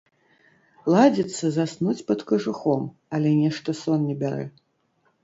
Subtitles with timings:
[0.93, 2.81] Ладзіцца заснуць пад кажухом,
[3.19, 4.41] але нешта сон не бярэ.